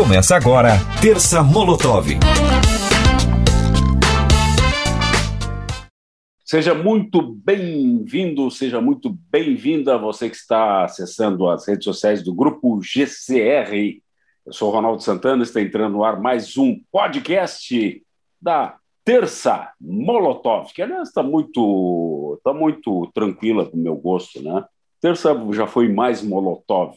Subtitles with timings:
[0.00, 0.70] Começa agora,
[1.02, 2.06] Terça Molotov.
[6.42, 12.80] Seja muito bem-vindo, seja muito bem-vinda você que está acessando as redes sociais do Grupo
[12.80, 14.00] GCR.
[14.46, 18.02] Eu sou Ronaldo Santana, está entrando no ar mais um podcast
[18.40, 24.64] da Terça Molotov, que aliás está muito, tá muito tranquila para o meu gosto, né?
[24.98, 26.96] Terça já foi mais Molotov,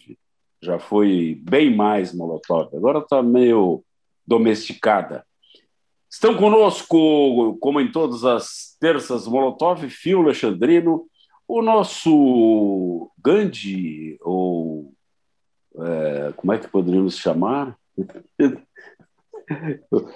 [0.63, 3.83] já foi bem mais Molotov, agora está meio
[4.25, 5.25] domesticada.
[6.09, 11.05] Estão conosco, como em todas as terças Molotov, Fio Alexandrino,
[11.47, 14.93] o nosso Gandhi, ou
[15.77, 17.77] é, como é que poderíamos chamar?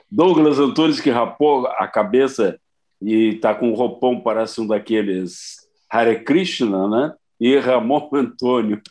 [0.10, 2.58] Douglas Antunes, que rapou a cabeça
[3.02, 7.14] e está com um roupão, parece um daqueles Hare Krishna, né?
[7.40, 8.82] E Ramon Antônio,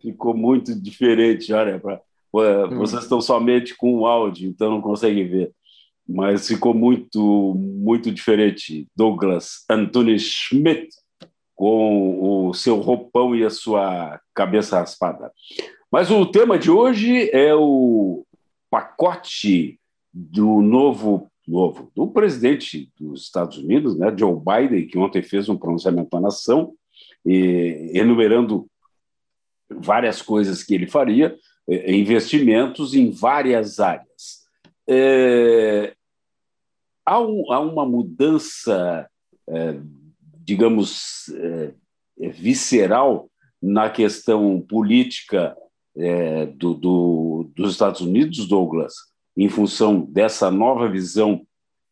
[0.00, 1.52] ficou muito diferente.
[1.52, 2.00] Olha, pra,
[2.32, 2.78] hum.
[2.78, 5.52] vocês estão somente com o áudio, então não conseguem ver.
[6.08, 8.86] Mas ficou muito, muito diferente.
[8.96, 10.88] Douglas Antunes Schmidt,
[11.54, 15.30] com o seu roupão e a sua cabeça raspada.
[15.90, 18.24] Mas o tema de hoje é o
[18.70, 19.78] pacote
[20.12, 25.56] do novo, novo do presidente dos Estados Unidos, né, Joe Biden, que ontem fez um
[25.56, 26.72] pronunciamento à nação,
[27.26, 28.66] e, enumerando
[29.70, 31.36] várias coisas que ele faria,
[31.68, 34.40] é, investimentos em várias áreas.
[34.88, 35.94] É,
[37.06, 39.08] há, um, há, uma mudança,
[39.48, 39.80] é,
[40.44, 41.72] digamos, é,
[42.30, 43.30] visceral
[43.62, 45.56] na questão política
[45.96, 48.94] é, do, do, dos Estados Unidos, Douglas,
[49.36, 51.46] em função dessa nova visão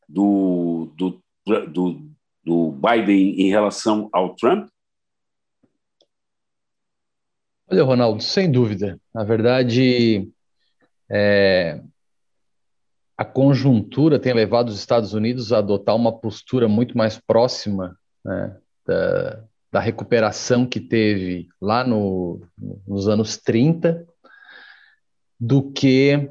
[0.08, 1.22] do, do,
[1.68, 2.00] do,
[2.44, 4.68] do Biden em relação ao Trump?
[7.70, 8.98] Olha, Ronaldo, sem dúvida.
[9.12, 10.30] Na verdade,
[11.10, 11.82] é,
[13.14, 18.56] a conjuntura tem levado os Estados Unidos a adotar uma postura muito mais próxima né,
[18.86, 22.40] da, da, recuperação que teve lá no,
[22.86, 24.06] nos anos 30
[25.38, 26.30] do que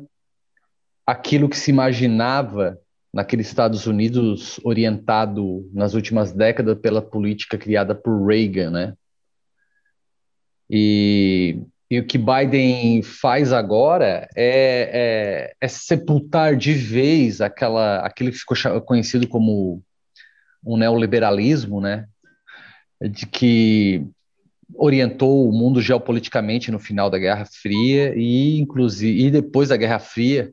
[1.06, 2.80] aquilo que se imaginava
[3.14, 8.94] naqueles Estados Unidos orientado nas últimas décadas pela política criada por Reagan, né?
[10.70, 18.32] E, e o que Biden faz agora é, é, é, sepultar de vez aquela, aquele
[18.32, 19.82] que ficou conhecido como
[20.66, 22.06] um neoliberalismo, né?
[23.02, 24.06] De que
[24.76, 30.00] orientou o mundo geopoliticamente no final da Guerra Fria e inclusive e depois da Guerra
[30.00, 30.52] Fria,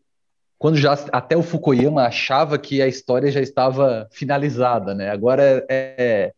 [0.56, 5.10] quando já até o Fukuyama achava que a história já estava finalizada, né?
[5.10, 6.32] Agora é,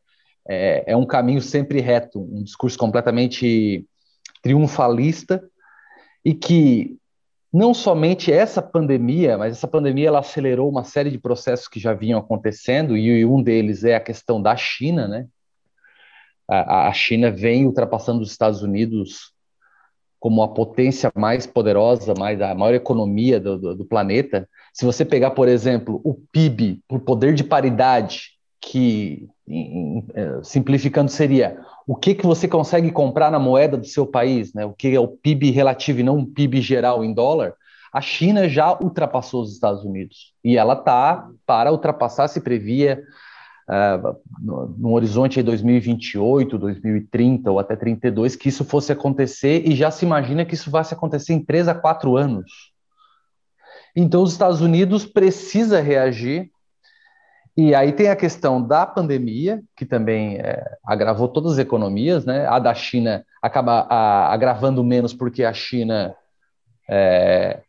[0.49, 3.87] é, é um caminho sempre reto, um discurso completamente
[4.43, 5.43] triunfalista
[6.25, 6.97] e que
[7.53, 11.95] não somente essa pandemia, mas essa pandemia ela acelerou uma série de processos que já
[11.95, 15.27] vinham acontecendo e um deles é a questão da China, né?
[16.49, 19.33] A, a China vem ultrapassando os Estados Unidos
[20.21, 24.49] como a potência mais poderosa, mais a maior economia do, do, do planeta.
[24.73, 29.29] Se você pegar, por exemplo, o PIB por poder de paridade que,
[30.15, 34.65] é, simplificando, seria o que, que você consegue comprar na moeda do seu país, né?
[34.65, 37.55] o que é o PIB relativo e não um PIB geral em dólar,
[37.93, 40.35] a China já ultrapassou os Estados Unidos.
[40.45, 43.03] E ela está para ultrapassar, se previa,
[43.71, 49.75] uh, no, no, horizonte de 2028, 2030 ou até 32, que isso fosse acontecer, e
[49.75, 52.75] já se imagina que isso vai se acontecer em três a quatro anos.
[53.95, 56.51] Então, os Estados Unidos precisa reagir
[57.57, 62.47] e aí tem a questão da pandemia, que também é, agravou todas as economias, né?
[62.47, 66.15] A da China acaba a, agravando menos porque a China
[66.87, 67.63] é,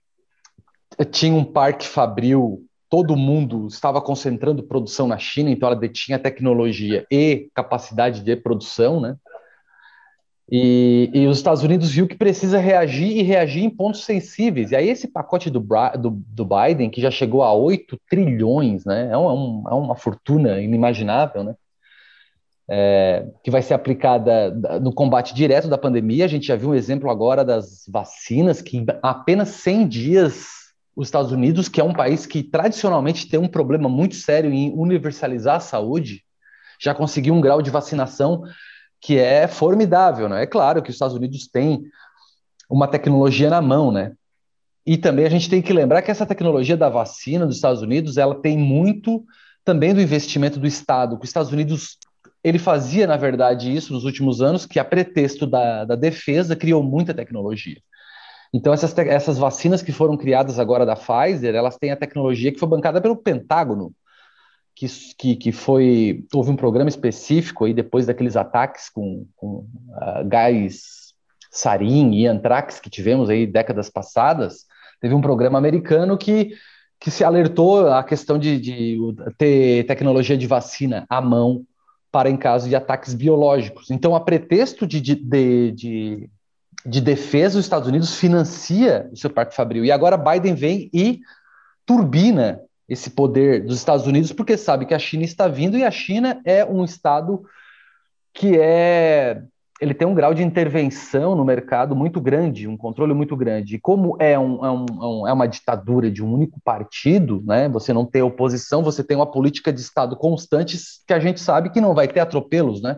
[1.09, 7.06] tinha um parque fabril, todo mundo estava concentrando produção na China, então ela detinha tecnologia
[7.09, 9.16] e capacidade de produção, né?
[10.50, 14.72] E, e, os Estados Unidos viu que precisa reagir e reagir em pontos sensíveis.
[14.72, 19.10] E aí esse pacote do, do, do Biden, que já chegou a 8 trilhões, né?
[19.12, 21.56] É, um, é uma fortuna inimaginável, né?
[22.69, 24.51] É, que vai ser aplicada
[24.81, 26.24] no combate direto da pandemia.
[26.24, 30.48] A gente já viu um exemplo agora das vacinas, que apenas 100 dias
[30.95, 34.74] os Estados Unidos, que é um país que tradicionalmente tem um problema muito sério em
[34.74, 36.24] universalizar a saúde,
[36.81, 38.44] já conseguiu um grau de vacinação
[39.02, 40.44] que é formidável, né?
[40.44, 41.84] É claro que os Estados Unidos têm
[42.70, 44.14] uma tecnologia na mão, né?
[44.86, 48.18] E também a gente tem que lembrar que essa tecnologia da vacina dos Estados Unidos,
[48.18, 49.24] ela tem muito
[49.64, 51.98] também do investimento do Estado, que os Estados Unidos
[52.44, 56.82] ele fazia, na verdade, isso nos últimos anos, que a pretexto da, da defesa criou
[56.82, 57.78] muita tecnologia.
[58.54, 62.60] Então, essas, essas vacinas que foram criadas agora da Pfizer, elas têm a tecnologia que
[62.60, 63.92] foi bancada pelo Pentágono,
[64.77, 64.88] que,
[65.18, 66.24] que, que foi.
[66.31, 71.15] Houve um programa específico aí depois daqueles ataques com, com uh, gás
[71.50, 74.68] sarin e antrax que tivemos aí décadas passadas.
[75.01, 76.51] Teve um programa americano que,
[77.00, 79.00] que se alertou a questão de, de
[79.35, 81.65] ter tecnologia de vacina à mão
[82.12, 83.89] para em caso de ataques biológicos.
[83.89, 85.15] Então, a pretexto de, de,
[85.71, 86.29] de,
[86.85, 89.83] de defesa, os Estados Unidos financia o seu parque fabril.
[89.83, 91.19] E agora Biden vem e
[91.83, 95.92] turbina esse poder dos Estados Unidos, porque sabe que a China está vindo e a
[95.92, 97.44] China é um estado
[98.34, 99.42] que é
[99.80, 103.75] ele tem um grau de intervenção no mercado muito grande, um controle muito grande.
[103.75, 107.69] E como é, um, é, um, é uma ditadura de um único partido, né?
[107.69, 111.69] Você não tem oposição, você tem uma política de Estado constante que a gente sabe
[111.69, 112.98] que não vai ter atropelos, né?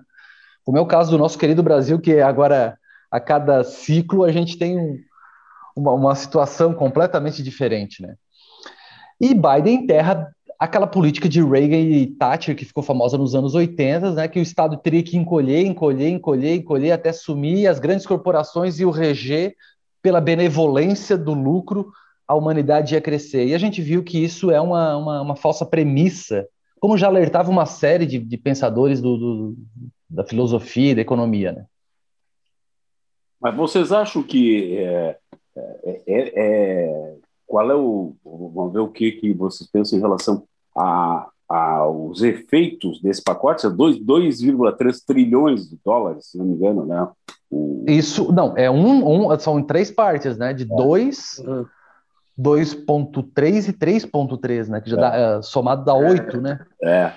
[0.64, 2.78] Como é o caso do nosso querido Brasil, que agora
[3.12, 5.04] a cada ciclo a gente tem
[5.76, 8.16] uma, uma situação completamente diferente, né?
[9.20, 14.12] E Biden enterra aquela política de Reagan e Thatcher que ficou famosa nos anos 80,
[14.12, 18.06] né, que o Estado teria que encolher, encolher, encolher, encolher até sumir, e as grandes
[18.06, 19.56] corporações iam reger
[20.02, 21.92] pela benevolência do lucro,
[22.28, 23.48] a humanidade ia crescer.
[23.48, 26.48] E a gente viu que isso é uma, uma, uma falsa premissa,
[26.80, 29.58] como já alertava uma série de, de pensadores do, do,
[30.10, 31.54] da filosofia e da economia.
[31.54, 31.66] Né?
[33.40, 35.18] Mas vocês acham que é,
[35.56, 37.16] é, é, é
[37.50, 38.16] qual é o.
[38.24, 40.44] Vamos ver o que, que vocês pensam em relação
[40.78, 47.08] a, aos efeitos desse pacote, é 2,3 trilhões de dólares, se não me engano, né?
[47.50, 47.84] O...
[47.88, 50.54] Isso, não, é um, um, são em três partes, né?
[50.54, 51.44] De 2, é.
[52.40, 54.80] 2,3 e 3,3, né?
[54.80, 55.00] Que já é.
[55.00, 56.40] dá, é, somado dá 8, é.
[56.40, 56.66] né?
[56.84, 57.14] É,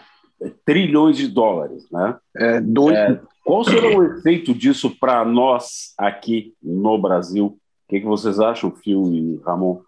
[0.64, 2.16] trilhões de dólares, né?
[2.34, 2.96] É, dois...
[2.96, 7.46] É, qual será o efeito disso para nós aqui no Brasil?
[7.46, 7.58] O
[7.88, 9.82] que, que vocês acham, Fio e Ramon?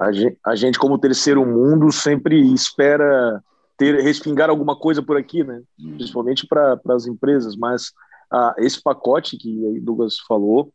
[0.00, 3.42] A gente, a gente, como terceiro mundo, sempre espera
[3.76, 5.62] ter respingar alguma coisa por aqui, né?
[5.78, 5.94] Uhum.
[5.96, 7.54] Principalmente para as empresas.
[7.54, 7.92] Mas
[8.32, 10.72] ah, esse pacote que o Douglas falou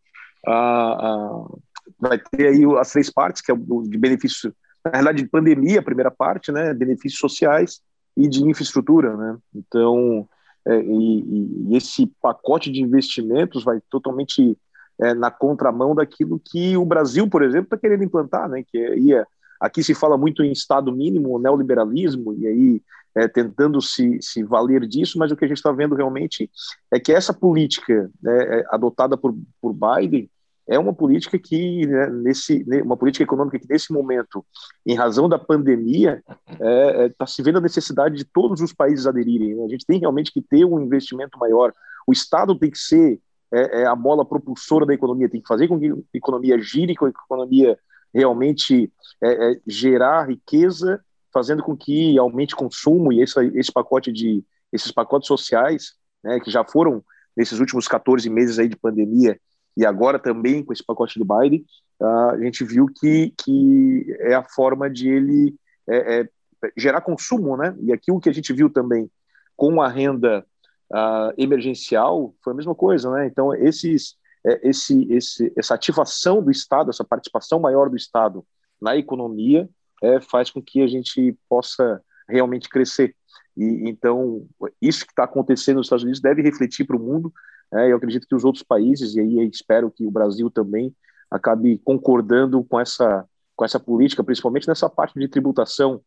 [0.48, 1.57] ah, ah,
[2.00, 5.80] vai ter aí as três partes, que é o de benefícios, na realidade, de pandemia,
[5.80, 6.74] a primeira parte, né?
[6.74, 7.81] Benefícios sociais
[8.16, 9.38] e de infraestrutura, né?
[9.54, 10.27] Então,
[10.68, 14.57] é, e, e, esse pacote de investimentos vai totalmente
[15.01, 18.63] é, na contramão daquilo que o Brasil, por exemplo, está querendo implantar, né?
[18.65, 19.25] Que é, é,
[19.59, 22.81] aqui se fala muito em Estado mínimo, neoliberalismo, e aí
[23.15, 26.50] é, tentando se, se valer disso, mas o que a gente está vendo realmente
[26.92, 30.30] é que essa política né, é, adotada por, por Biden
[30.68, 34.44] é uma política que né, nesse uma política econômica que nesse momento
[34.86, 39.53] em razão da pandemia está é, se vendo a necessidade de todos os países aderirem
[39.53, 39.63] né?
[39.63, 41.71] a gente tem realmente que ter um investimento maior
[42.07, 43.19] o estado tem que ser
[43.55, 46.95] é, é, a mola propulsora da economia, tem que fazer com que a economia gire,
[46.95, 47.77] com que a economia
[48.13, 48.91] realmente
[49.21, 51.03] é, é, gerar riqueza,
[51.33, 55.93] fazendo com que aumente consumo e esse, esse pacote de esses pacotes sociais,
[56.23, 57.03] né, que já foram
[57.35, 59.39] nesses últimos 14 meses aí de pandemia
[59.77, 61.65] e agora também com esse pacote do Biden,
[62.01, 65.55] a gente viu que, que é a forma de ele
[65.87, 66.29] é, é,
[66.77, 67.75] gerar consumo, né?
[67.81, 69.09] E aquilo que a gente viu também
[69.55, 70.45] com a renda
[70.91, 73.27] uh, emergencial foi a mesma coisa, né?
[73.27, 74.15] Então esses,
[74.45, 78.45] é, esse, esse, essa ativação do Estado, essa participação maior do Estado
[78.81, 79.69] na economia
[80.03, 83.15] é, faz com que a gente possa realmente crescer.
[83.57, 84.45] E então
[84.81, 87.33] isso que está acontecendo nos Estados Unidos deve refletir para o mundo.
[87.74, 90.95] É, eu acredito que os outros países e aí espero que o Brasil também
[91.31, 96.01] acabe concordando com essa com essa política, principalmente nessa parte de tributação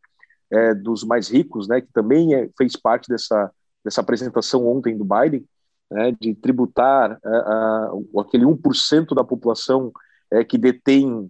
[0.51, 3.51] é, dos mais ricos, né, que também é, fez parte dessa
[3.83, 5.45] dessa apresentação ontem do Biden,
[5.89, 9.91] né, de tributar uh, uh, aquele 1% da população
[10.33, 11.29] uh, que detém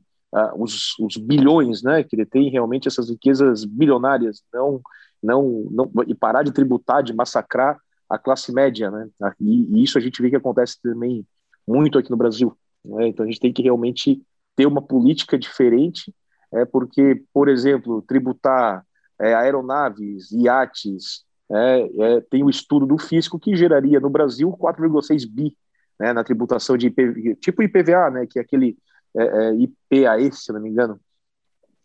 [0.56, 4.80] os, os, bilhões, né, que detém realmente essas riquezas bilionárias, não,
[5.24, 8.92] não, não, e parar de tributar, de massacrar a classe média.
[8.92, 11.26] Né, e, e isso a gente vê que acontece também
[11.68, 12.56] muito aqui no Brasil.
[12.86, 14.22] Né, então a gente tem que realmente
[14.56, 16.14] ter uma política diferente,
[16.52, 18.86] é, porque, por exemplo, tributar
[19.20, 25.28] é, aeronaves, iates, é, é, tem o estudo do fisco que geraria no Brasil 4,6
[25.28, 25.56] bi
[26.00, 28.78] né, na tributação de IPV, tipo IPVA, né, que é aquele
[29.18, 31.00] é, é IPAE, se não me engano.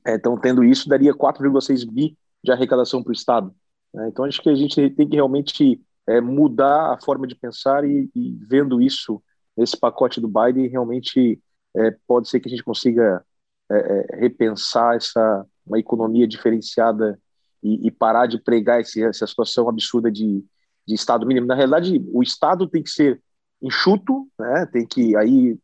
[0.07, 3.55] É, então, tendo isso, daria 4,6 bi de arrecadação para o Estado.
[3.93, 4.09] Né?
[4.09, 8.11] Então, acho que a gente tem que realmente é, mudar a forma de pensar e,
[8.15, 9.23] e, vendo isso
[9.57, 11.41] nesse pacote do Biden, realmente
[12.07, 13.25] pode ser que a gente consiga
[14.13, 17.19] repensar essa uma economia diferenciada
[17.65, 20.45] e, e parar de pregar esse, essa situação absurda de,
[20.87, 21.47] de Estado mínimo.
[21.47, 23.21] Na realidade, o Estado tem que ser
[23.63, 24.67] enxuto, né?
[24.71, 25.59] tem que aí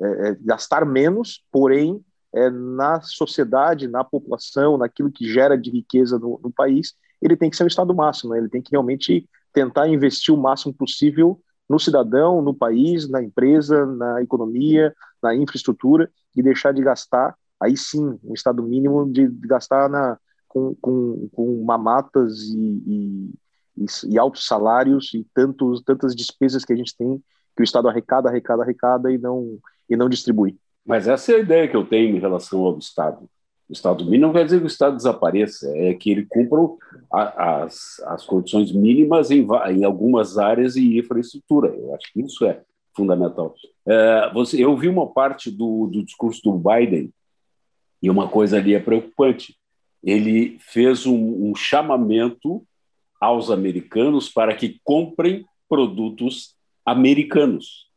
[0.00, 2.02] é, é, gastar menos, porém
[2.34, 7.50] é, na sociedade, na população, naquilo que gera de riqueza no, no país, ele tem
[7.50, 8.38] que ser o Estado máximo, né?
[8.38, 13.86] ele tem que realmente tentar investir o máximo possível no cidadão, no país, na empresa,
[13.86, 19.46] na economia, na infraestrutura e deixar de gastar, aí sim, um Estado mínimo de, de
[19.46, 20.18] gastar na,
[20.54, 23.32] com, com, com mamatas e,
[23.76, 27.20] e, e, altos salários e tantos, tantas despesas que a gente tem
[27.56, 29.58] que o Estado arrecada, arrecada, arrecada e não,
[29.88, 30.56] e não distribui.
[30.86, 33.28] Mas essa é a ideia que eu tenho em relação ao Estado.
[33.68, 36.58] O Estado mínimo não quer dizer que o Estado desapareça, é que ele cumpra
[37.10, 41.68] as, as condições mínimas em, em algumas áreas e infraestrutura.
[41.68, 42.60] Eu acho que isso é
[42.94, 43.54] fundamental.
[43.86, 47.12] É, você, eu vi uma parte do, do discurso do Biden
[48.02, 49.56] e uma coisa ali é preocupante.
[50.04, 52.64] Ele fez um, um chamamento
[53.20, 57.88] aos americanos para que comprem produtos americanos.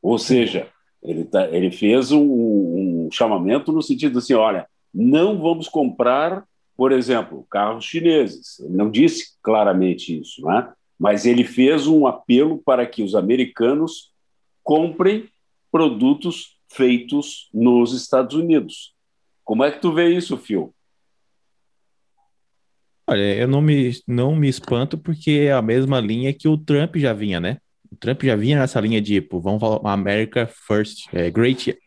[0.00, 0.68] Ou seja,
[1.02, 6.44] ele, tá, ele fez um, um, chamamento no sentido assim: olha, não vamos comprar,
[6.76, 8.60] por exemplo, carros chineses.
[8.60, 10.72] Ele não disse claramente isso, né?
[10.98, 14.12] mas ele fez um apelo para que os americanos
[14.62, 15.28] comprem
[15.70, 18.94] produtos feitos nos Estados Unidos.
[19.44, 20.73] Como é que tu vê isso, Phil?
[23.14, 26.96] Olha, eu não me, não me espanto porque é a mesma linha que o Trump
[26.96, 27.58] já vinha, né?
[27.88, 31.78] O Trump já vinha nessa linha de, tipo, vamos falar America First, é great,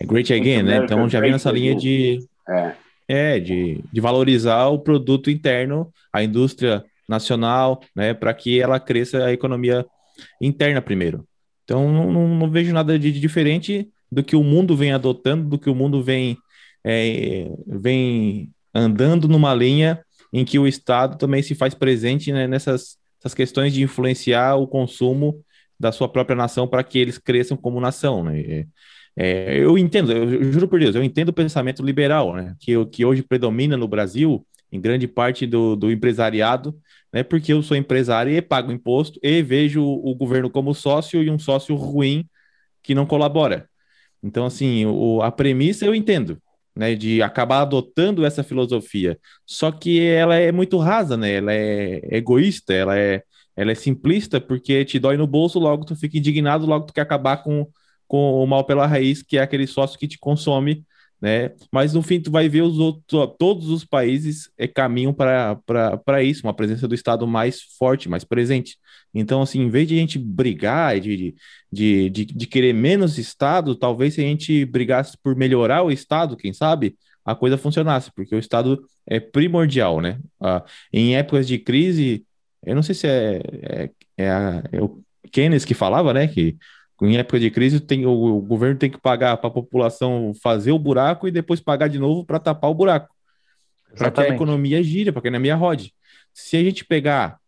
[0.00, 0.78] é great again, né?
[0.78, 2.18] Então já vinha nessa linha de,
[2.48, 2.72] é.
[3.06, 8.12] é, de, de valorizar o produto interno, a indústria nacional, né?
[8.12, 9.86] Para que ela cresça a economia
[10.42, 11.24] interna primeiro.
[11.62, 15.60] Então não, não, não, vejo nada de diferente do que o mundo vem adotando, do
[15.60, 16.36] que o mundo vem,
[16.84, 20.00] é, vem andando numa linha
[20.32, 24.66] em que o Estado também se faz presente né, nessas essas questões de influenciar o
[24.66, 25.42] consumo
[25.78, 28.40] da sua própria nação para que eles cresçam como nação, né?
[28.40, 28.66] É,
[29.16, 32.54] é eu entendo, eu juro por Deus, eu entendo o pensamento liberal, né?
[32.60, 36.78] Que, que hoje predomina no Brasil, em grande parte do, do empresariado,
[37.12, 37.22] né?
[37.22, 41.38] Porque eu sou empresário e pago imposto e vejo o governo como sócio e um
[41.38, 42.28] sócio ruim
[42.82, 43.68] que não colabora.
[44.22, 46.40] Então, assim, o, a premissa eu entendo,
[46.76, 49.18] né, de acabar adotando essa filosofia.
[49.46, 51.34] Só que ela é muito rasa, né?
[51.34, 53.22] Ela é egoísta, ela é,
[53.56, 57.00] ela é simplista porque te dói no bolso, logo tu fica indignado, logo tu quer
[57.02, 57.66] acabar com,
[58.06, 60.84] com o mal pela raiz, que é aquele sócio que te consome
[61.20, 61.52] né?
[61.72, 66.46] Mas no fim tu vai ver os outros, todos os países é, caminham para isso,
[66.46, 68.76] uma presença do Estado mais forte, mais presente.
[69.14, 71.34] Então, assim, em vez de a gente brigar, de,
[71.72, 76.36] de, de, de querer menos Estado, talvez se a gente brigasse por melhorar o Estado,
[76.36, 80.20] quem sabe, a coisa funcionasse, porque o Estado é primordial, né?
[80.40, 82.24] Ah, em épocas de crise,
[82.64, 86.56] eu não sei se é, é, é, a, é o Keynes que falava, né, que
[87.02, 90.72] em época de crise, tem, o, o governo tem que pagar para a população fazer
[90.72, 93.14] o buraco e depois pagar de novo para tapar o buraco.
[93.96, 95.92] Para que a economia gire, para que a economia rode.
[96.32, 97.38] Se a gente pegar,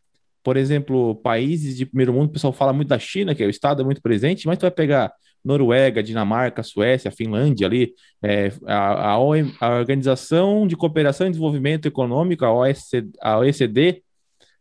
[0.42, 3.50] por exemplo, países de primeiro mundo, o pessoal fala muito da China, que é o
[3.50, 5.12] Estado é muito presente, mas tu vai pegar
[5.44, 11.86] Noruega, Dinamarca, Suécia, Finlândia ali, é, a, a, OM, a, Organização de Cooperação e Desenvolvimento
[11.86, 14.02] Econômico, a OECD, a OECD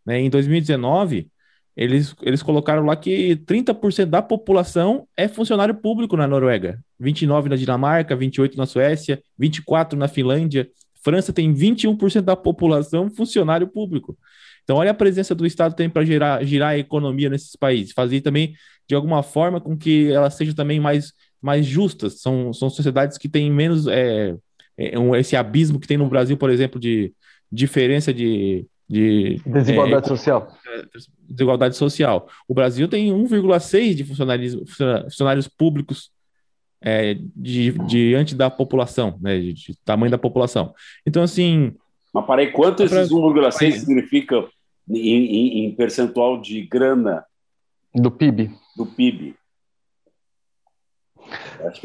[0.06, 1.30] né, em 2019,
[1.78, 7.56] eles, eles colocaram lá que 30% da população é funcionário público na Noruega, 29 na
[7.56, 10.68] Dinamarca, 28 na Suécia, 24 na Finlândia.
[11.04, 14.18] França tem 21% da população funcionário público.
[14.64, 18.22] Então, olha a presença do Estado tem para girar, girar a economia nesses países, fazer
[18.22, 18.56] também
[18.90, 22.22] de alguma forma com que elas sejam também mais, mais justas.
[22.22, 24.36] São, são sociedades que têm menos é,
[24.76, 27.14] é, esse abismo que tem no Brasil, por exemplo, de
[27.52, 30.48] diferença de, de desigualdade é, social.
[31.28, 32.30] Desigualdade social.
[32.48, 34.56] O Brasil tem 1,6 de funcionários,
[35.10, 36.10] funcionários públicos
[36.82, 40.74] é, de, diante da população, né, de, de, tamanho da população.
[41.06, 41.74] Então, assim.
[42.14, 44.48] Mas parei, quanto esses 1,6 significam
[44.90, 47.26] em, em, em percentual de grana?
[47.94, 48.52] Do PIB.
[48.76, 49.36] Do PIB.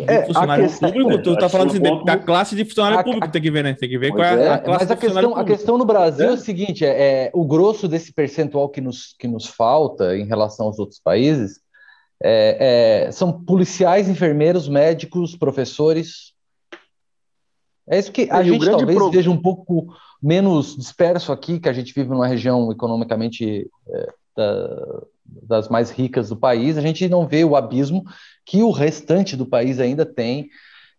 [0.07, 2.05] É, funcionário questão, público, tu tá falando assim, ponto...
[2.05, 3.75] da classe de funcionário a, público, tem que ver, né?
[3.75, 6.31] Tem que ver qual é, a classe Mas a questão, a questão no Brasil é,
[6.31, 10.27] é o seguinte: é, é, o grosso desse percentual que nos, que nos falta em
[10.27, 11.61] relação aos outros países
[12.23, 16.33] é, é, são policiais, enfermeiros, médicos, professores.
[17.89, 19.11] É isso que a gente talvez pro...
[19.11, 25.03] veja um pouco menos disperso aqui, que a gente vive numa região economicamente é, da,
[25.25, 28.05] das mais ricas do país, a gente não vê o abismo
[28.45, 30.49] que o restante do país ainda tem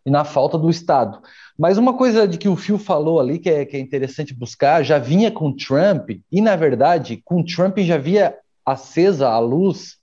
[0.06, 1.22] na falta do Estado.
[1.58, 4.84] Mas uma coisa de que o Phil falou ali, que é, que é interessante buscar,
[4.84, 8.36] já vinha com Trump, e na verdade, com Trump já havia
[8.66, 9.98] acesa a luz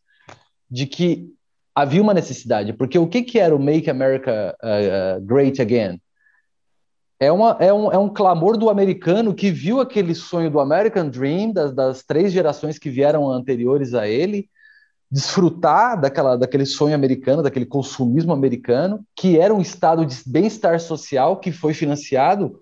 [0.71, 1.29] de que
[1.75, 6.01] havia uma necessidade, porque o que, que era o Make America uh, Great Again?
[7.19, 11.09] É, uma, é, um, é um clamor do americano que viu aquele sonho do American
[11.09, 14.49] Dream, das, das três gerações que vieram anteriores a ele,
[15.11, 21.38] desfrutar daquela, daquele sonho americano, daquele consumismo americano, que era um estado de bem-estar social
[21.38, 22.61] que foi financiado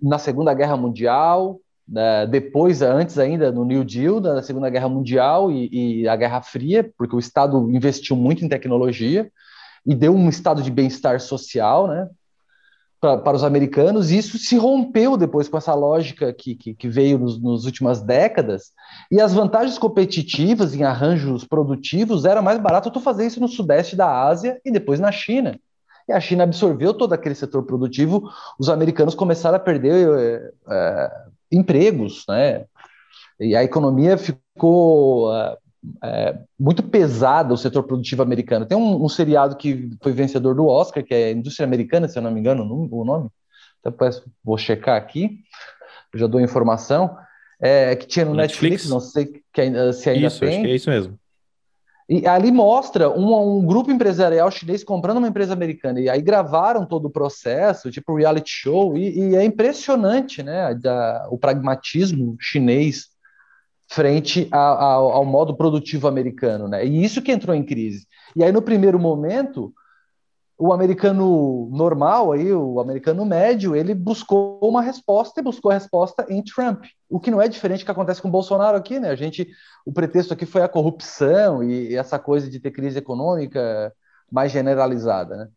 [0.00, 1.58] na Segunda Guerra Mundial,
[1.88, 6.42] né, depois, antes ainda, no New Deal, da Segunda Guerra Mundial e, e a Guerra
[6.42, 9.30] Fria, porque o Estado investiu muito em tecnologia
[9.84, 12.08] e deu um estado de bem-estar social, né?
[13.00, 17.18] Para os americanos, e isso se rompeu depois com essa lógica que, que, que veio
[17.18, 18.72] nos, nos, últimas décadas,
[19.10, 23.94] e as vantagens competitivas em arranjos produtivos era mais barato tu fazer isso no sudeste
[23.94, 25.58] da Ásia e depois na China.
[26.08, 31.10] E a China absorveu todo aquele setor produtivo, os americanos começaram a perder é,
[31.50, 32.64] empregos, né?
[33.38, 35.56] E a economia ficou é,
[36.02, 38.66] é, muito pesada, o setor produtivo americano.
[38.66, 42.22] Tem um, um, seriado que foi vencedor do Oscar, que é Indústria Americana, se eu
[42.22, 43.28] não me engano o nome.
[43.84, 45.40] Depois vou checar aqui,
[46.12, 47.16] eu já dou informação.
[47.58, 50.48] É, que tinha no Netflix, Netflix não sei que ainda, se ainda isso, tem.
[50.48, 51.18] Acho que é isso mesmo.
[52.08, 56.00] E ali mostra um, um, grupo empresarial chinês comprando uma empresa americana.
[56.00, 61.26] E aí gravaram todo o processo, tipo reality show, e, e é impressionante né, da,
[61.30, 63.08] o pragmatismo chinês
[63.88, 66.68] frente a, a, ao modo produtivo americano.
[66.68, 66.84] Né?
[66.84, 68.06] E isso que entrou em crise.
[68.34, 69.72] E aí, no primeiro momento,
[70.58, 76.26] o americano normal, aí, o americano médio, ele buscou uma resposta e buscou a resposta
[76.28, 79.10] em Trump, o que não é diferente do que acontece com o Bolsonaro aqui, né?
[79.10, 79.48] A gente,
[79.84, 83.92] o pretexto aqui foi a corrupção e, e essa coisa de ter crise econômica
[84.30, 85.48] mais generalizada, né?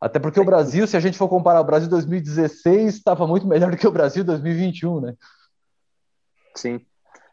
[0.00, 3.70] Até porque o Brasil, se a gente for comparar o Brasil 2016, estava muito melhor
[3.70, 5.14] do que o Brasil 2021, né?
[6.54, 6.80] Sim.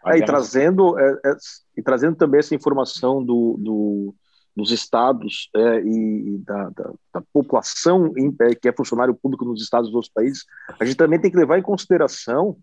[0.06, 1.36] É, e, trazendo, é, é,
[1.76, 4.16] e trazendo também essa informação do, do
[4.56, 9.62] dos estados é, e, da, da, da, população em, é, que é funcionário público nos
[9.62, 10.46] estados dos outros países,
[10.80, 12.58] a gente também tem que levar em consideração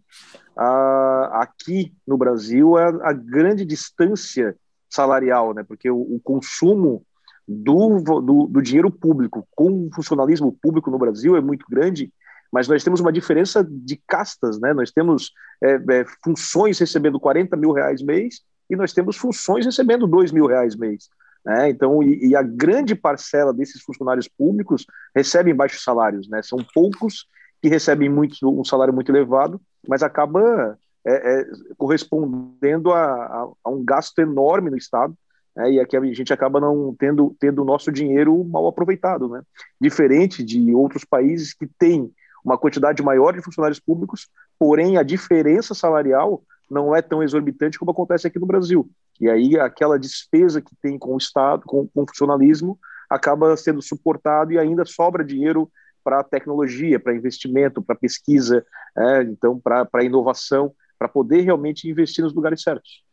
[0.56, 4.56] a, aqui no Brasil a, a grande distância
[4.88, 5.62] salarial, né?
[5.62, 7.04] porque o, o consumo
[7.46, 12.10] do, do, do, dinheiro público com o funcionalismo público no Brasil é muito grande,
[12.52, 14.74] mas nós temos uma diferença de castas, né?
[14.74, 20.06] nós temos é, é funções recebendo 40 mil reais mês e nós temos funções recebendo
[20.06, 21.08] 2 mil reais mês.
[21.44, 21.70] Né?
[21.70, 26.40] Então, e, e, a grande parcela desses funcionários públicos recebem baixos salários, né?
[26.40, 27.26] São poucos
[27.60, 33.70] que recebem muito, um salário muito elevado, mas acaba é, é, correspondendo a, a, a,
[33.70, 35.14] um gasto enorme no Estado,
[35.56, 35.72] né?
[35.72, 39.42] e aqui a gente acaba não tendo, tendo o nosso dinheiro mal aproveitado, né?
[39.80, 42.12] Diferente de outros países que têm
[42.44, 44.28] uma quantidade maior de funcionários públicos,
[44.58, 48.88] porém a diferença salarial não é tão exorbitante como acontece aqui no Brasil.
[49.20, 52.78] E aí aquela despesa que tem com o Estado, com, com o funcionalismo,
[53.08, 55.70] acaba sendo suportado e ainda sobra dinheiro
[56.02, 58.64] para tecnologia, para investimento, para pesquisa,
[58.96, 63.04] é, então para inovação, para poder realmente investir nos lugares certos.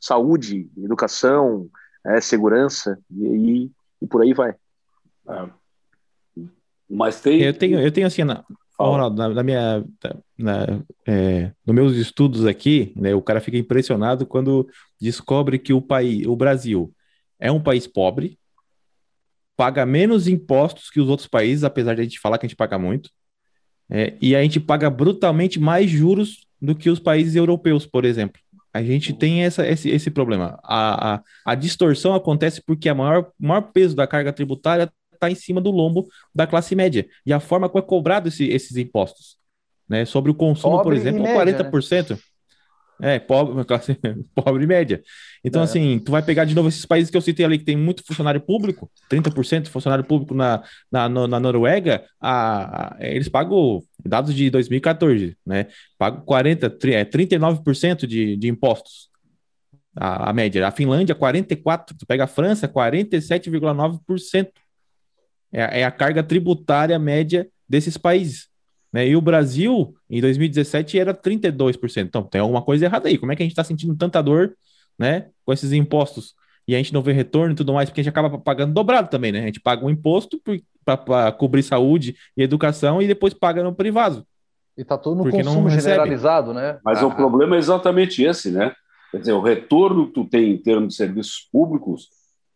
[0.00, 1.68] Saúde, educação,
[2.06, 4.54] é, segurança e, e, por aí vai.
[5.28, 5.48] É.
[6.88, 7.42] Mas tem.
[7.42, 8.44] Eu tenho, eu tenho assim, na,
[8.86, 9.84] Ronaldo, na, na minha,
[10.36, 14.68] na, é, nos meus estudos aqui, né, o cara fica impressionado quando
[15.00, 16.94] descobre que o país, o Brasil,
[17.40, 18.38] é um país pobre,
[19.56, 22.56] paga menos impostos que os outros países, apesar de a gente falar que a gente
[22.56, 23.10] paga muito,
[23.90, 28.40] é, e a gente paga brutalmente mais juros do que os países europeus, por exemplo.
[28.72, 30.58] A gente tem essa, esse, esse problema.
[30.62, 35.34] A, a, a distorção acontece porque a maior, maior peso da carga tributária está em
[35.34, 37.06] cima do lombo da classe média.
[37.26, 39.36] E a forma como é cobrado esse, esses impostos.
[39.88, 40.04] Né?
[40.04, 42.10] Sobre o consumo, pobre por exemplo, média, 40%.
[42.10, 42.18] Né?
[43.00, 43.96] É, pobre, classe
[44.34, 45.02] pobre média.
[45.44, 45.64] Então, é.
[45.64, 48.04] assim, tu vai pegar de novo esses países que eu citei ali, que tem muito
[48.04, 54.34] funcionário público, 30% de funcionário público na, na, na Noruega, a, a, eles pagam, dados
[54.34, 55.68] de 2014, né?
[55.96, 59.08] Pagam 40, 39% de, de impostos.
[59.96, 60.66] A, a média.
[60.66, 61.96] A Finlândia, 44%.
[61.98, 64.48] Tu pega a França, 47,9%.
[65.52, 68.48] É, é a carga tributária média desses países.
[68.92, 69.08] Né?
[69.08, 72.06] E o Brasil, em 2017, era 32%.
[72.06, 73.18] Então, tem alguma coisa errada aí.
[73.18, 74.54] Como é que a gente está sentindo tanta dor
[74.98, 76.34] né, com esses impostos?
[76.66, 79.08] E a gente não vê retorno e tudo mais, porque a gente acaba pagando dobrado
[79.08, 79.40] também, né?
[79.40, 80.38] A gente paga um imposto
[80.84, 84.22] para cobrir saúde e educação e depois paga no privado.
[84.76, 86.78] E está todo no consumo generalizado, né?
[86.84, 87.06] Mas ah.
[87.06, 88.74] o problema é exatamente esse, né?
[89.10, 92.10] Quer dizer, o retorno que tu tem em termos de serviços públicos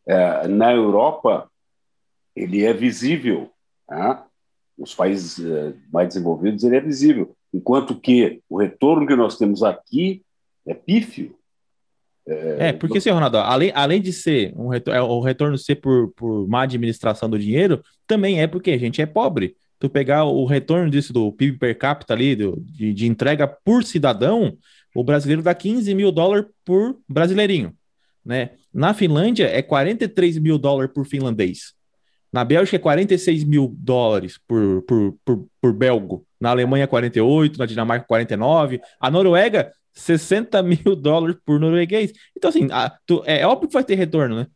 [0.06, 1.48] é, na Europa
[2.34, 3.50] ele é visível.
[3.88, 4.22] Né?
[4.78, 7.34] Nos países eh, mais desenvolvidos, ele é visível.
[7.52, 10.22] Enquanto que o retorno que nós temos aqui
[10.66, 11.36] é pífio.
[12.26, 15.76] É, é porque, senhor Ronaldo, além, além de ser um retorno, é, o retorno ser
[15.76, 19.56] por, por má administração do dinheiro, também é porque a gente é pobre.
[19.78, 23.82] Tu pegar o retorno disso do PIB per capita ali, do, de, de entrega por
[23.82, 24.56] cidadão,
[24.94, 27.74] o brasileiro dá 15 mil dólares por brasileirinho.
[28.24, 28.50] Né?
[28.72, 31.74] Na Finlândia é 43 mil dólares por finlandês.
[32.32, 36.26] Na Bélgica é 46 mil dólares por, por, por, por belgo.
[36.40, 38.80] Na Alemanha, 48, na Dinamarca, 49.
[38.98, 42.12] A Noruega, 60 mil dólares por norueguês.
[42.36, 44.46] Então, assim, a, tu, é, é óbvio que vai ter retorno, né?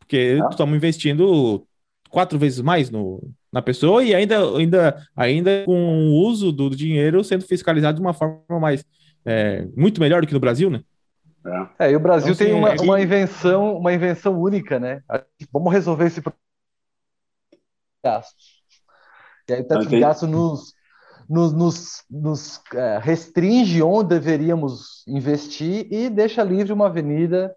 [0.00, 0.48] Porque ah.
[0.50, 1.64] estamos investindo
[2.10, 7.22] quatro vezes mais no, na pessoa e ainda, ainda, ainda com o uso do dinheiro
[7.22, 8.84] sendo fiscalizado de uma forma mais
[9.24, 10.82] é, muito melhor do que no Brasil, né?
[11.78, 15.02] É, e o Brasil então, tem uma, é uma, invenção, uma invenção única, né?
[15.52, 16.22] Vamos resolver esse
[18.04, 18.36] gasto.
[19.48, 20.72] E aí o teto de gasto nos,
[21.28, 27.54] nos, nos, nos é, restringe onde deveríamos investir e deixa livre uma avenida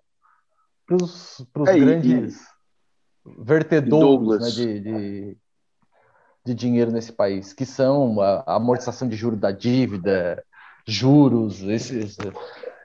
[0.87, 5.37] para os é, grandes e, vertedouros né, de, de,
[6.45, 10.43] de, dinheiro nesse país, que são a, a amortização de juros da dívida,
[10.87, 12.17] juros, esses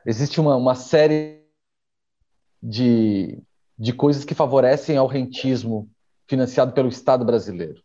[0.06, 1.44] existe uma, uma série
[2.62, 3.42] de,
[3.78, 5.88] de coisas que favorecem ao rentismo
[6.28, 7.82] financiado pelo Estado brasileiro.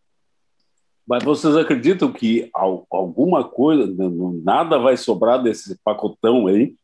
[1.08, 3.88] Mas vocês acreditam que alguma coisa,
[4.43, 6.75] nada vai sobrar desse pacotão aí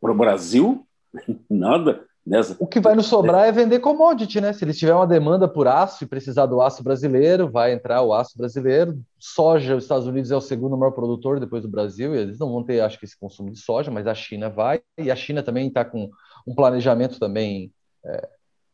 [0.00, 0.86] para o Brasil?
[1.50, 2.06] Nada?
[2.26, 2.56] Nessa...
[2.58, 4.52] O que vai nos sobrar é vender commodity, né?
[4.52, 8.12] Se eles tiverem uma demanda por aço e precisar do aço brasileiro, vai entrar o
[8.12, 9.00] aço brasileiro.
[9.16, 12.50] Soja, os Estados Unidos é o segundo maior produtor depois do Brasil, e eles não
[12.50, 15.40] vão ter, acho que, esse consumo de soja, mas a China vai, e a China
[15.40, 16.10] também está com
[16.44, 17.70] um planejamento também
[18.04, 18.28] é,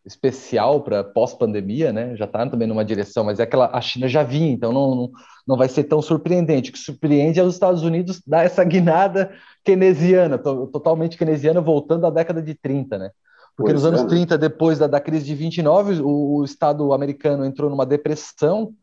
[0.05, 2.17] especial para pós-pandemia, né?
[2.17, 5.11] Já está também numa direção, mas é aquela a China já vinha, então não, não,
[5.47, 6.71] não vai ser tão surpreendente.
[6.71, 9.31] O que surpreende é os Estados Unidos dar essa guinada
[9.63, 13.11] keynesiana, totalmente keynesiana, voltando à década de 30, né?
[13.57, 14.07] Porque pois nos anos é.
[14.07, 18.75] 30, depois da, da crise de 29, o, o Estado americano entrou numa depressão,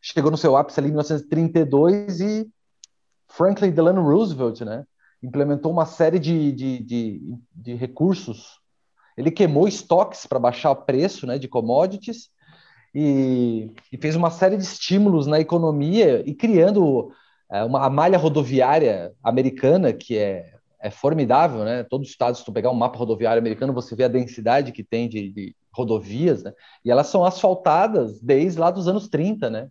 [0.00, 2.48] chegou no seu ápice ali em 1932 e
[3.28, 4.84] Franklin Delano Roosevelt, né,
[5.22, 8.60] implementou uma série de, de, de, de recursos.
[9.16, 12.28] Ele queimou estoques para baixar o preço né, de commodities
[12.94, 17.12] e, e, fez uma série de estímulos na economia e criando
[17.50, 20.55] é, uma, a malha rodoviária americana, que é
[20.86, 21.82] é formidável, né?
[21.82, 24.84] Todos os estados, se tu pegar um mapa rodoviário americano, você vê a densidade que
[24.84, 26.52] tem de, de rodovias, né?
[26.84, 29.68] E elas são asfaltadas desde lá dos anos 30, né?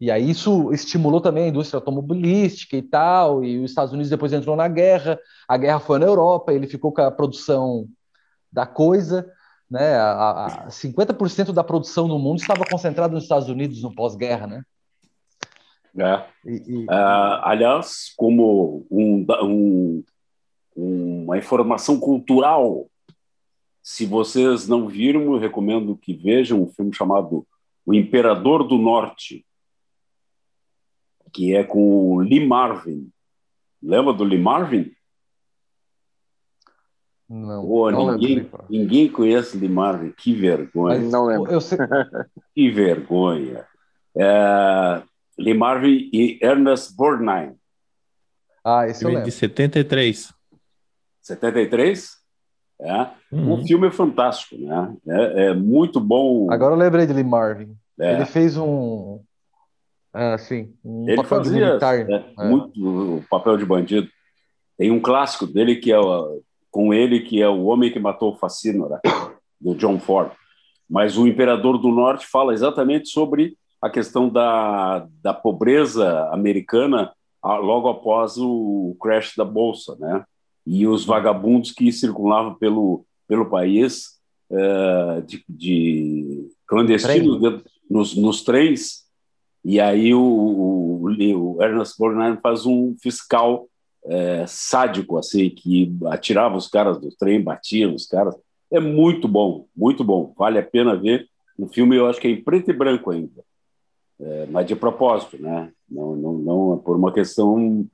[0.00, 4.32] E aí isso estimulou também a indústria automobilística e tal, e os Estados Unidos depois
[4.32, 7.88] entrou na guerra, a guerra foi na Europa, ele ficou com a produção
[8.52, 9.28] da coisa,
[9.70, 9.96] né?
[9.96, 14.62] A, a 50% da produção do mundo estava concentrada nos Estados Unidos no pós-guerra, né?
[15.98, 16.24] É.
[16.44, 16.84] E, e...
[16.84, 20.04] Uh, aliás, como um, um,
[20.80, 22.88] uma informação cultural,
[23.82, 27.44] se vocês não viram, eu recomendo que vejam um filme chamado
[27.84, 29.44] O Imperador do Norte,
[31.32, 33.10] que é com o Lee Marvin.
[33.82, 34.92] Lembra do Lee Marvin?
[37.28, 40.12] Não, oh, não ninguém, ninguém conhece Lee Marvin.
[40.12, 40.98] Que vergonha.
[41.00, 41.50] Mas não lembro.
[41.50, 41.76] Eu sei...
[42.54, 43.66] que vergonha.
[44.16, 45.02] É,
[45.36, 47.56] Lee Marvin e Ernest Borgnine.
[48.64, 49.24] Ah, esse eu lembro.
[49.24, 50.37] De 73.
[51.28, 52.18] 73?
[52.80, 53.06] É.
[53.32, 53.54] Uhum.
[53.54, 54.94] O filme é fantástico, né?
[55.06, 56.50] É, é, muito bom.
[56.50, 57.76] Agora eu lembrei de Lee Marvin.
[57.98, 58.14] É.
[58.14, 59.20] Ele fez um.
[60.12, 62.10] Assim, um Ele papel fazia, de militar.
[62.10, 64.08] É, é, muito o papel de bandido.
[64.76, 65.96] Tem um clássico dele que é
[66.70, 69.00] com ele, que é O Homem que Matou o Facínora,
[69.60, 70.30] do John Ford.
[70.88, 77.12] Mas o Imperador do Norte fala exatamente sobre a questão da, da pobreza americana
[77.42, 80.24] logo após o crash da bolsa, né?
[80.68, 84.18] E os vagabundos que circulavam pelo pelo país
[84.50, 89.04] uh, de, de clandestinos nos, nos trens.
[89.62, 93.68] E aí o, o, o Ernest Borgnine faz um fiscal
[94.06, 98.34] é, sádico, assim, que atirava os caras do trem, batia os caras.
[98.70, 100.32] É muito bom, muito bom.
[100.38, 101.28] Vale a pena ver.
[101.58, 103.42] O filme eu acho que é em preto e branco ainda
[104.20, 105.72] é, mas de propósito, né?
[105.88, 107.86] Não, não, não é por uma questão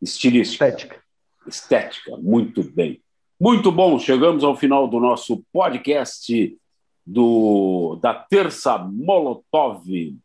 [0.00, 0.66] estilística.
[0.66, 1.02] Estética.
[1.46, 3.00] Estética, muito bem.
[3.40, 6.56] Muito bom, chegamos ao final do nosso podcast
[7.04, 10.16] do, da Terça Molotov.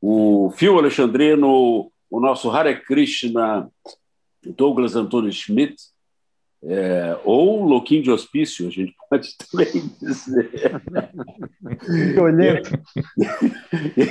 [0.00, 3.70] O Fio Alexandrino, o nosso Hare Krishna,
[4.44, 5.76] Douglas Antônio Schmidt,
[6.62, 10.50] é, ou louquinho de hospício, a gente pode também dizer.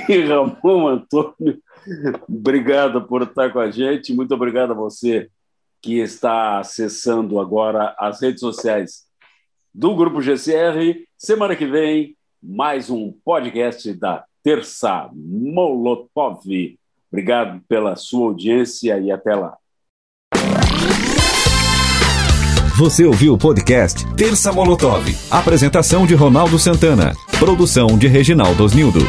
[0.08, 1.60] e Ramon Antônio,
[2.26, 5.28] obrigado por estar com a gente, muito obrigado a você
[5.80, 9.04] que está acessando agora as redes sociais
[9.74, 11.04] do Grupo GCR.
[11.16, 16.42] Semana que vem, mais um podcast da Terça Molotov.
[17.10, 19.56] Obrigado pela sua audiência e até lá.
[22.78, 25.04] Você ouviu o podcast Terça Molotov.
[25.30, 27.12] Apresentação de Ronaldo Santana.
[27.38, 29.00] Produção de Reginaldo Osnildo.